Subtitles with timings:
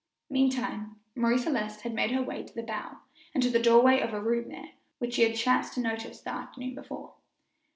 [0.31, 2.97] Meantime, Marie Celeste had made her way to the bow,
[3.35, 6.33] and to the doorway of a room there, which she had chanced to notice the
[6.33, 7.13] afternoon before.